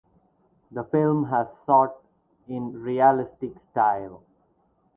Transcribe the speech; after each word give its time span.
The 0.71 0.83
film 0.83 1.25
has 1.25 1.47
shot 1.63 1.95
in 2.47 2.81
realistic 2.81 3.59
style. 3.59 4.23